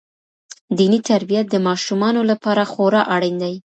دیني 0.77 0.99
تربیت 1.09 1.45
د 1.49 1.55
ماشومانو 1.67 2.21
لپاره 2.31 2.63
خورا 2.71 3.01
اړین 3.15 3.35
دی. 3.43 3.55